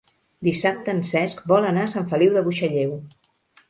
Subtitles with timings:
[0.47, 3.01] Dissabte en Cesc vol anar a Sant Feliu de Buixalleu.